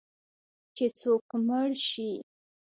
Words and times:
چې 0.75 0.85
څوک 0.99 1.27
مړ 1.47 1.69
شي 1.87 2.11